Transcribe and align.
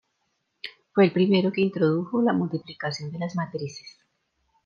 Fue 0.95 1.03
el 1.05 1.11
primero 1.13 1.51
que 1.51 1.61
introdujo 1.61 2.23
la 2.23 2.33
multiplicación 2.33 3.11
de 3.11 3.19
las 3.19 3.35
matrices. 3.35 3.99